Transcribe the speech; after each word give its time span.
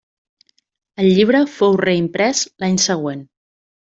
El 1.03 1.09
llibre 1.17 1.41
fou 1.57 1.77
reimprès 1.83 2.43
l'any 2.63 2.79
següent. 2.87 3.21